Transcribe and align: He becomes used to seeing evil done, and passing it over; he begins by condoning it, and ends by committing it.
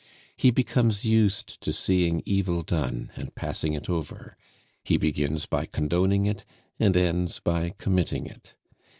He 0.35 0.49
becomes 0.49 1.05
used 1.05 1.61
to 1.61 1.71
seeing 1.71 2.23
evil 2.25 2.63
done, 2.63 3.11
and 3.15 3.35
passing 3.35 3.73
it 3.73 3.87
over; 3.87 4.35
he 4.83 4.97
begins 4.97 5.45
by 5.45 5.67
condoning 5.67 6.25
it, 6.25 6.43
and 6.79 6.97
ends 6.97 7.39
by 7.39 7.75
committing 7.77 8.25
it. 8.25 8.55